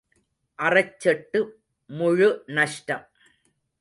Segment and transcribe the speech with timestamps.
[0.59, 1.39] அறச் செட்டு
[1.89, 3.05] முழு நஷ்டம்.